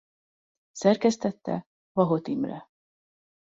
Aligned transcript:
Szerkesztette 0.71 1.67
Vahot 1.91 2.27
Imre. 2.27 2.69